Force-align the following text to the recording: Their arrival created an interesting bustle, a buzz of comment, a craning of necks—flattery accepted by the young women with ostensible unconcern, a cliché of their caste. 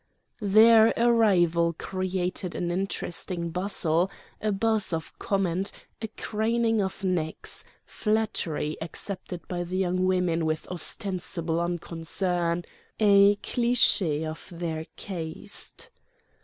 Their 0.41 0.95
arrival 0.97 1.73
created 1.77 2.55
an 2.55 2.71
interesting 2.71 3.51
bustle, 3.51 4.09
a 4.41 4.51
buzz 4.51 4.93
of 4.93 5.13
comment, 5.19 5.71
a 6.01 6.07
craning 6.07 6.81
of 6.81 7.03
necks—flattery 7.03 8.77
accepted 8.81 9.47
by 9.47 9.63
the 9.63 9.77
young 9.77 10.07
women 10.07 10.47
with 10.47 10.67
ostensible 10.69 11.59
unconcern, 11.61 12.65
a 12.99 13.35
cliché 13.43 14.25
of 14.25 14.47
their 14.51 14.87
caste. 14.95 15.91